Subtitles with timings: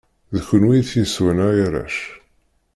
[0.35, 1.97] D kunwi i t-yeswan ay arrac?